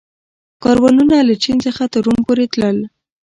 [0.63, 2.77] کاروانونه له چین څخه تر روم پورې تلل